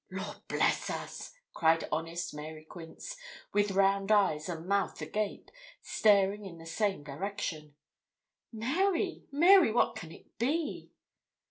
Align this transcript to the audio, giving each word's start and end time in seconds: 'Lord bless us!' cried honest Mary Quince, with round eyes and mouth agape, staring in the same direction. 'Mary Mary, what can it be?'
'Lord 0.09 0.37
bless 0.47 0.89
us!' 0.89 1.35
cried 1.53 1.87
honest 1.91 2.33
Mary 2.33 2.63
Quince, 2.65 3.15
with 3.53 3.69
round 3.69 4.11
eyes 4.11 4.49
and 4.49 4.65
mouth 4.65 4.99
agape, 4.99 5.51
staring 5.83 6.43
in 6.43 6.57
the 6.57 6.65
same 6.65 7.03
direction. 7.03 7.75
'Mary 8.51 9.25
Mary, 9.31 9.71
what 9.71 9.95
can 9.95 10.11
it 10.11 10.39
be?' 10.39 10.89